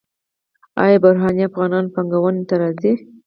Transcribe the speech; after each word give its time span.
آیا 0.83 0.97
بهرنی 1.03 1.43
افغانان 1.49 1.85
پانګونې 1.93 2.41
ته 2.49 2.55
راځي؟ 2.61 2.93